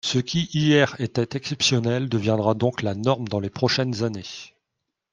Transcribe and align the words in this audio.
Ce 0.03 0.17
qui, 0.17 0.49
hier, 0.51 0.95
était 0.99 1.37
exceptionnel 1.37 2.09
deviendra 2.09 2.55
donc 2.55 2.81
la 2.81 2.95
norme 2.95 3.27
dans 3.27 3.39
les 3.39 3.51
prochaines 3.51 4.01
années. 4.03 4.23